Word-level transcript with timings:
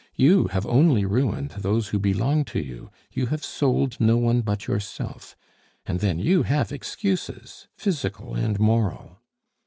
You 0.15 0.47
have 0.47 0.65
only 0.65 1.05
ruined 1.05 1.51
those 1.59 1.89
who 1.89 1.99
belong 1.99 2.43
to 2.45 2.59
you, 2.59 2.89
you 3.11 3.27
have 3.27 3.45
sold 3.45 3.97
no 3.99 4.17
one 4.17 4.41
but 4.41 4.65
yourself; 4.65 5.35
and 5.85 5.99
then 5.99 6.17
you 6.17 6.41
have 6.41 6.71
excuses, 6.71 7.67
physical 7.77 8.33
and 8.33 8.59
moral." 8.59 9.19